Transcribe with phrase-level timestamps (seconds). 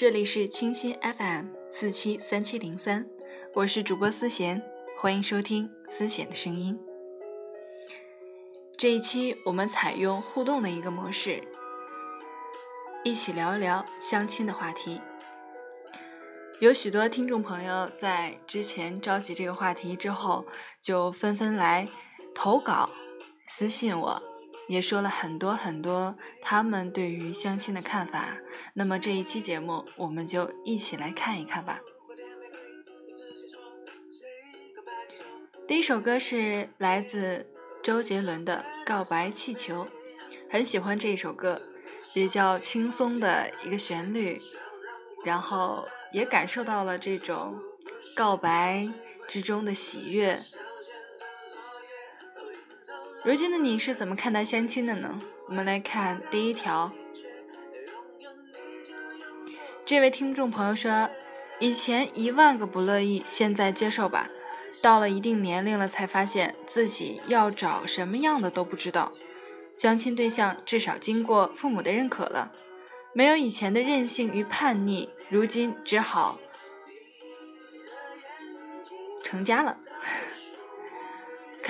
[0.00, 3.06] 这里是清新 FM 四七三七零三，
[3.52, 4.62] 我是主播思贤，
[4.96, 6.80] 欢迎收听思贤的声音。
[8.78, 11.42] 这一期我们采用互动的一个模式，
[13.04, 15.02] 一起聊一聊相亲的话题。
[16.62, 20.46] 有许多听众朋友在之前召集这个话题之后，
[20.80, 21.86] 就纷纷来
[22.34, 22.88] 投稿、
[23.46, 24.29] 私信我。
[24.68, 28.36] 也说了很多很多他们对于相亲的看法，
[28.74, 31.80] 那么这一期节目我们就一起来看一看吧。
[35.66, 37.46] 第一首歌是来自
[37.82, 39.84] 周杰伦的《告白气球》，
[40.50, 41.62] 很喜欢这一首歌，
[42.12, 44.40] 比较轻松的一个旋律，
[45.24, 47.60] 然后也感受到了这种
[48.16, 48.88] 告白
[49.28, 50.40] 之中的喜悦。
[53.22, 55.18] 如今的你是怎么看待相亲的呢？
[55.46, 56.90] 我们来看第一条。
[59.84, 61.10] 这位听众朋友说
[61.60, 64.26] ：“以前一万个不乐意，现在接受吧。
[64.80, 69.12] 到了一定年龄了，才发现自己要找什么样的都不知道。
[69.74, 72.50] 相亲对象至少经过父母的认可了，
[73.12, 76.38] 没有以前的任性与叛逆，如今只好
[79.22, 79.76] 成家了。”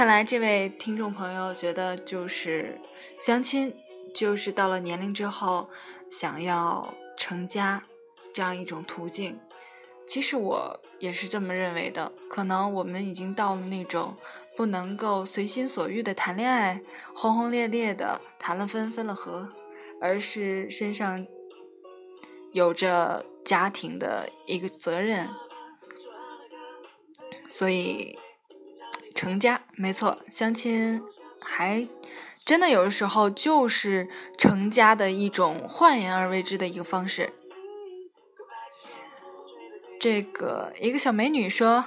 [0.00, 2.74] 看来这位听众朋友觉得，就是
[3.20, 3.70] 相亲，
[4.14, 5.68] 就是到了年龄之后
[6.10, 7.82] 想要成家
[8.32, 9.38] 这样一种途径。
[10.08, 12.10] 其实我也是这么认为的。
[12.30, 14.14] 可能我们已经到了那种
[14.56, 16.80] 不能够随心所欲的谈恋爱，
[17.14, 19.50] 轰轰烈烈的谈了分分了合，
[20.00, 21.26] 而是身上
[22.52, 25.28] 有着家庭的一个责任，
[27.50, 28.18] 所以。
[29.20, 31.02] 成家没错，相亲
[31.42, 31.86] 还
[32.42, 37.30] 真的有的时候就是成家的一种换言而为之的一个方式。
[40.00, 41.84] 这个一个小美女说：“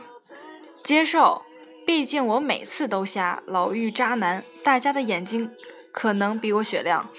[0.86, 1.42] 接受，
[1.88, 5.50] 毕竟我每次都瞎，老遇渣男，大家的眼睛
[5.92, 7.10] 可能比我雪亮。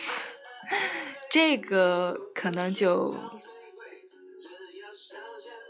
[1.29, 3.17] ”这个可能就，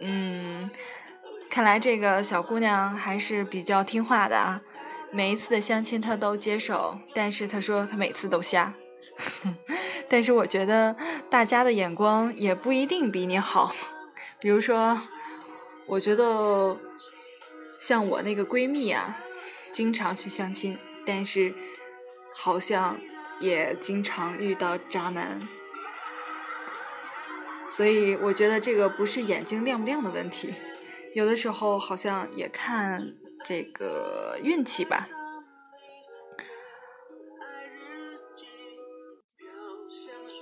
[0.00, 0.70] 嗯。
[1.54, 4.60] 看来这个小姑娘还是比较听话的啊，
[5.12, 8.74] 每一次的相亲她都接受，但是她说她每次都瞎。
[10.10, 10.96] 但是我觉得
[11.30, 13.72] 大家的眼光也不一定比你好，
[14.40, 15.00] 比如说，
[15.86, 16.76] 我觉得
[17.80, 19.16] 像我那个闺蜜啊，
[19.72, 20.76] 经常去相亲，
[21.06, 21.54] 但是
[22.34, 22.96] 好像
[23.38, 25.40] 也经常遇到渣男，
[27.68, 30.52] 所以我觉得这个不是眼睛亮不亮的问题。
[31.14, 33.12] 有的时候好像也看
[33.46, 35.06] 这个运气吧。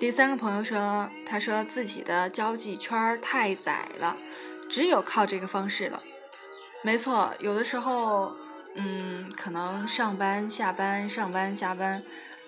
[0.00, 4.16] 第三个朋友说，他说自己的交际圈太窄了，
[4.70, 6.02] 只有靠这个方式了。
[6.82, 8.34] 没错，有的时候，
[8.74, 12.02] 嗯，可能上班下班上班下班，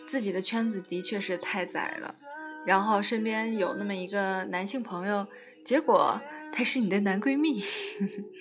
[0.09, 2.15] 自己的圈子的确是太窄了。
[2.67, 5.27] 然后身边有那么一个男性朋友，
[5.63, 6.19] 结果。
[6.57, 7.61] 他是你的男闺蜜，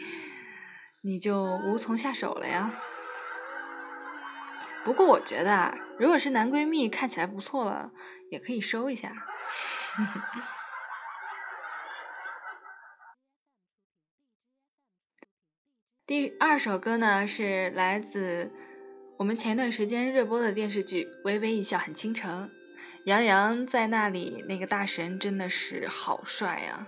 [1.02, 2.72] 你就无从下手了呀。
[4.84, 7.92] 不过我觉得啊，如果是男闺蜜，看起来不错了，
[8.30, 9.12] 也可以收一下。
[16.06, 18.52] 第二首歌呢，是来自
[19.18, 22.48] 我们前段时间热播的电视剧《微微一笑很倾城》，
[23.06, 26.88] 杨洋在那里，那个大神真的是好帅呀。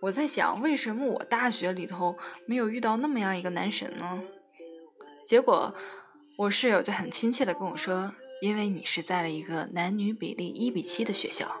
[0.00, 2.16] 我在想，为什么我大学里头
[2.46, 4.22] 没有遇到那么样一个男神呢？
[5.26, 5.74] 结果
[6.38, 11.60] 我室友就很亲切的跟我说：“因为你是在了一个男女比例一比七的学校。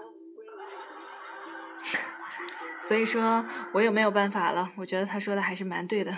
[2.82, 4.72] ”所以说，我也没有办法了。
[4.76, 6.16] 我觉得他说的还是蛮对的。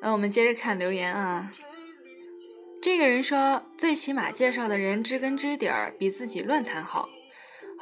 [0.00, 1.50] 那我们接着看留言啊。
[2.82, 7.08] 这个人说：“最起码介绍的人知根知底儿，比自己乱谈好。”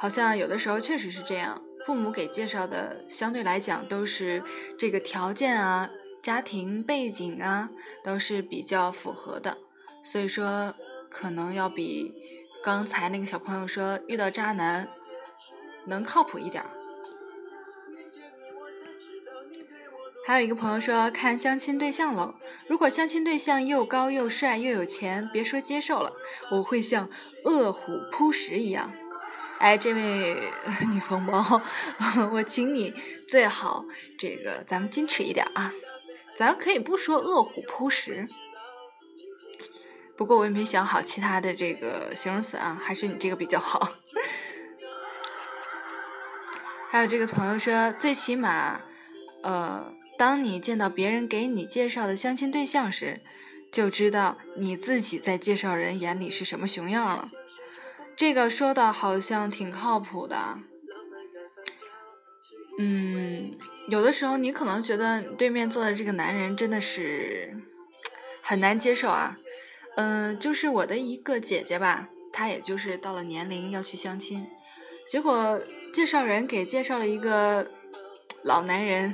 [0.03, 4.43] 好像有的时候确实是这样，父母给介绍的相对来讲都是
[4.77, 5.89] 这个条件啊、
[6.19, 7.69] 家庭背景啊
[8.03, 9.57] 都是比较符合的，
[10.03, 10.73] 所以说
[11.09, 12.11] 可能要比
[12.61, 14.89] 刚才那个小朋友说遇到渣男
[15.85, 16.61] 能靠谱一点。
[20.25, 22.35] 还有一个朋友说看相亲对象喽，
[22.67, 26.11] 如果相亲对象又高又帅又有钱，别说接受了，
[26.51, 27.09] 我会像
[27.45, 28.91] 饿虎扑食一样。
[29.63, 30.51] 哎，这位
[30.89, 31.61] 女同胞，
[32.33, 32.93] 我请你
[33.29, 33.85] 最好
[34.19, 35.71] 这个咱们矜持一点啊，
[36.35, 38.27] 咱可以不说饿虎扑食。
[40.17, 43.89] 不过我也没想好其他的这个形容词啊，还是你这个比较好。
[46.91, 48.81] 还有这个朋友说，最起码，
[49.43, 53.21] 呃，当你见到别人给你介绍的相亲对象时，
[53.71, 57.29] 就知道你自己在介绍人眼里是什么熊样了。
[58.15, 60.59] 这个说的好像挺靠谱的。
[62.79, 63.55] 嗯，
[63.87, 67.55] 有的时候你可能觉得对面坐的这个男人真的是
[68.41, 69.35] 很难接受啊。
[69.95, 74.47] 嗯，就是我的一个姐姐吧，她也就是到了年龄要去相亲。
[75.07, 75.61] 结果
[75.93, 77.69] 介绍人给介绍了一个
[78.41, 79.13] 老男人，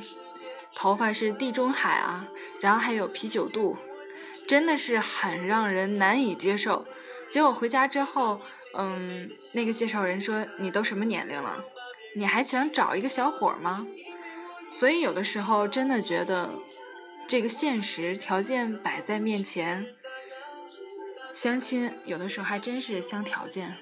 [0.74, 2.30] 头发是地中海啊，
[2.62, 3.75] 然后还有啤酒肚，
[4.48, 6.86] 真的是很让人难以接受。
[7.30, 8.42] 结果回家之后，
[8.74, 11.64] 嗯，那个介绍人说：“你都什么年龄了，
[12.16, 13.86] 你还想找一个小伙吗？”
[14.74, 16.50] 所以有的时候真的觉得，
[17.28, 19.86] 这个现实条件摆在面前，
[21.34, 23.78] 相亲有的时候还真是相条件。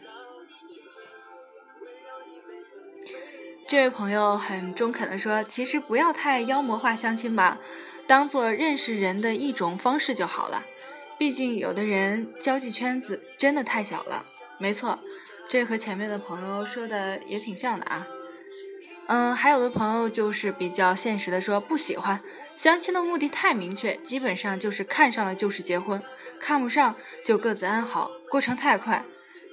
[3.69, 7.59] 这位朋友很中肯的说：“其实不要太妖魔化相亲吧，
[8.07, 10.63] 当做认识人的一种方式就好了。
[11.17, 14.23] 毕竟有的人交际圈子真的太小了。”
[14.59, 14.99] 没错，
[15.49, 18.07] 这和前面的朋友说的也挺像的啊。
[19.07, 22.19] 嗯，还有的朋友就是比较现实的说不喜欢
[22.55, 26.01] 相亲的目的太明确，基本上就是看上了就是结婚，
[26.39, 29.03] 看不上就各自安好，过程太快，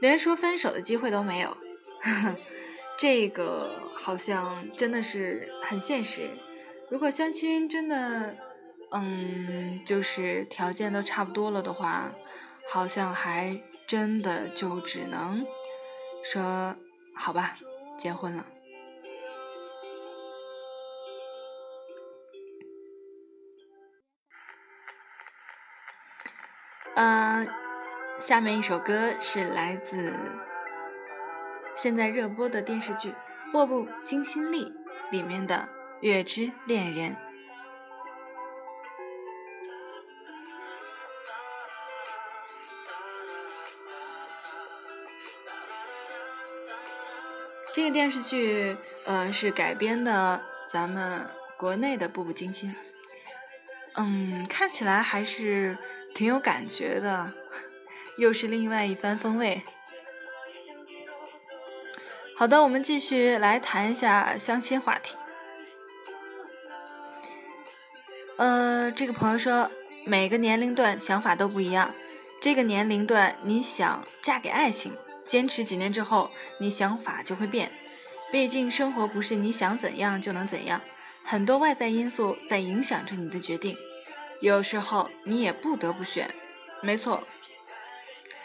[0.01, 1.57] 连说分手的机会都没有。
[2.99, 3.81] 这个。
[4.05, 6.29] 好像真的是很现实。
[6.91, 8.37] 如果相亲真的，
[8.97, 12.13] 嗯，就是条件都差不多了的话，
[12.71, 15.45] 好像还真的就只能
[16.25, 16.77] 说
[17.17, 17.53] 好吧，
[17.99, 18.47] 结婚了。
[26.95, 27.49] 嗯，
[28.21, 30.15] 下面一首歌是来自
[31.75, 33.11] 现在热播的电视剧。
[33.51, 34.65] 《步步惊心丽》
[35.11, 35.69] 里面的
[36.01, 37.17] 月之恋人，
[47.75, 50.41] 这个电视剧，呃，是改编的
[50.71, 51.27] 咱们
[51.57, 52.71] 国内的《步步惊心》，
[53.95, 55.77] 嗯，看起来还是
[56.15, 57.33] 挺有感觉的，
[58.17, 59.61] 又是另外一番风味。
[62.37, 65.17] 好的，我们继续来谈一下相亲话题。
[68.37, 69.69] 呃，这个朋友说，
[70.07, 71.93] 每个年龄段想法都不一样。
[72.41, 74.93] 这个年龄段你想嫁给爱情，
[75.27, 77.71] 坚持几年之后，你想法就会变。
[78.33, 80.81] 毕竟生活不是你想怎样就能怎样，
[81.23, 83.77] 很多外在因素在影响着你的决定。
[84.41, 86.35] 有时候你也不得不选。
[86.81, 87.23] 没错，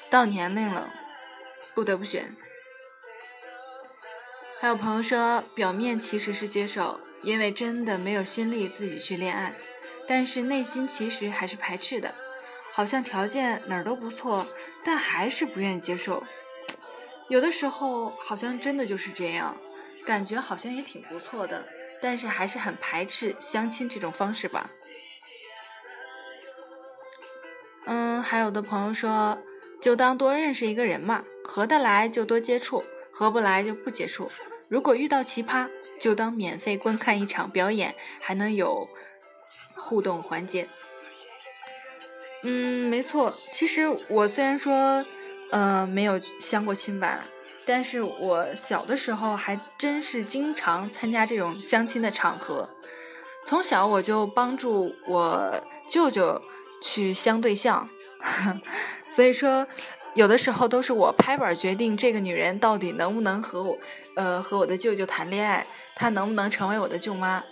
[0.09, 0.89] 到年龄了，
[1.73, 2.33] 不得不选。
[4.59, 9.53] 还有朋友说，表面其实是接受，因为真的没有心力自己去恋爱，
[10.07, 12.13] 但是内心其实还是排斥的，
[12.73, 14.47] 好像条件哪儿都不错，
[14.85, 16.23] 但还是不愿意接受。
[17.29, 19.55] 有的时候好像真的就是这样，
[20.05, 21.63] 感觉好像也挺不错的，
[22.01, 24.69] 但是还是很排斥相亲这种方式吧。
[27.85, 29.37] 嗯，还有的朋友说，
[29.81, 32.83] 就当多认识一个人嘛，合得来就多接触。
[33.11, 34.31] 合不来就不接触。
[34.69, 35.67] 如果遇到奇葩，
[35.99, 38.87] 就当免费观看一场表演，还能有
[39.75, 40.67] 互动环节。
[42.43, 43.35] 嗯，没错。
[43.51, 45.05] 其实我虽然说，
[45.51, 47.19] 呃，没有相过亲吧，
[47.65, 52.69] 但是我小的时候还真是经常参加这种相亲的场合。
[53.45, 56.41] 从小我就帮助我舅舅
[56.83, 57.89] 去相对象，
[59.15, 59.67] 所以说。
[60.15, 63.77] 有的时候都是我拍板决定这个女人到底能不能和我，
[64.15, 65.65] 呃，和我的舅舅谈恋爱，
[65.95, 67.43] 她能不能成为我的舅妈。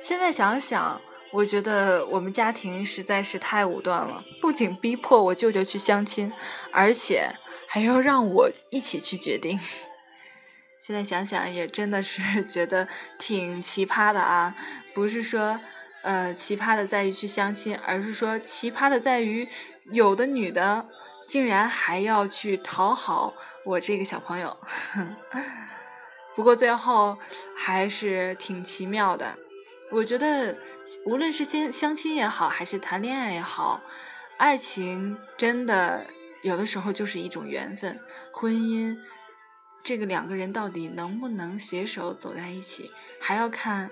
[0.00, 0.98] 现在想想，
[1.32, 6.32] 我觉得我们家庭实在是太武断了，不仅逼迫我舅舅去相亲，
[6.70, 7.28] 而且
[7.74, 9.58] 还要让我一起去决定。
[10.78, 12.86] 现在想想也真的是 觉得
[13.18, 14.54] 挺奇葩的啊！
[14.94, 15.58] 不是说，
[16.02, 19.48] 呃，奇葩的在于去相亲，而是说奇葩的在于
[19.90, 20.86] 有的女的。
[21.26, 24.56] 竟然还要去讨好我这个小朋友，
[26.36, 27.18] 不过最后
[27.56, 29.36] 还是挺奇妙的。
[29.90, 30.56] 我觉得，
[31.06, 33.80] 无论是相相亲也好，还是谈恋爱也好，
[34.36, 36.06] 爱情真的
[36.44, 37.98] 有的时候就是一种缘分。
[38.30, 38.98] 婚姻，
[39.82, 43.90] 这个两个人到底能不能携手走在一起，还要看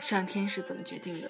[0.00, 1.28] 上天是怎么决定的。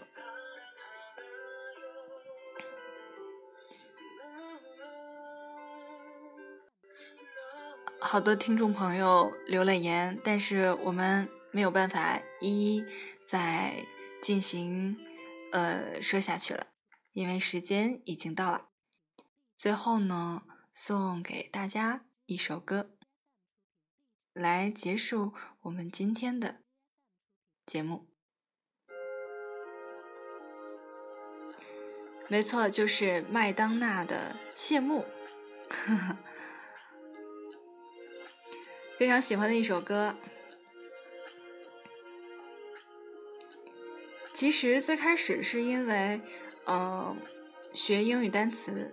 [7.98, 12.84] 好多听众朋友留了言，但是我们没有办法一一
[13.26, 13.86] 再
[14.20, 14.94] 进行
[15.52, 16.66] 呃说下去了，
[17.14, 18.71] 因为时间已经到了。
[19.62, 20.42] 最后呢，
[20.74, 22.90] 送给大家一首歌，
[24.32, 26.62] 来结束我们今天的
[27.64, 28.08] 节目。
[32.28, 35.04] 没错，就是麦当娜的《谢幕》，
[38.98, 40.16] 非常喜欢的一首歌。
[44.34, 46.20] 其实最开始是因为，
[46.64, 47.16] 呃，
[47.72, 48.92] 学英语单词，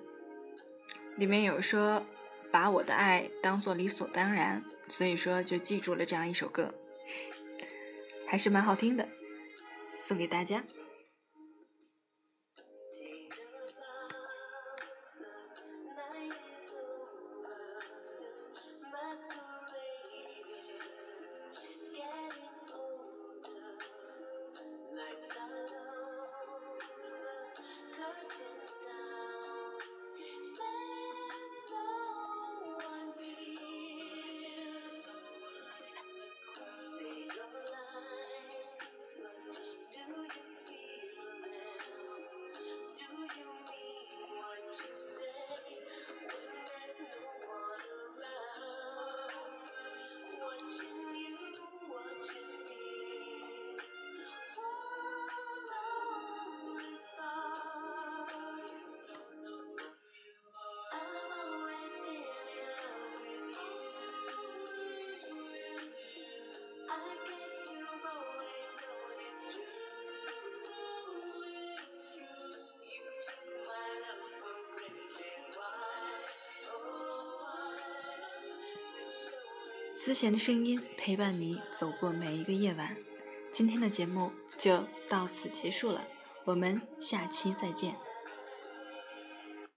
[1.20, 2.02] 里面有说
[2.50, 6.74] 把我的爱当做理所当然，所以说就记住了这样一首歌，
[8.26, 9.10] 还是蛮好听的，
[10.00, 10.64] 送给大家。
[80.02, 82.96] 思贤的声音陪伴你走过每一个夜晚。
[83.52, 86.08] 今天的节目就到此结束了，
[86.46, 87.94] 我们下期再见。